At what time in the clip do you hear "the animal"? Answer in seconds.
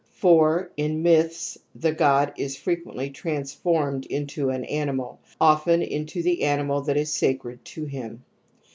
6.23-6.81